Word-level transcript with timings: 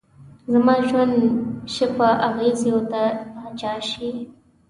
زما 0.51 0.75
ژوند 0.87 1.13
شه 1.73 1.85
په 1.95 2.07
اغزيو 2.27 2.79
ته 2.91 3.03
پاچا 3.35 3.73
شې 3.89 4.09